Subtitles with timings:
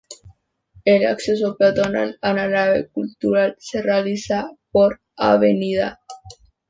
[0.83, 5.43] El acceso peatonal a la Nave Cultural se realiza por Av.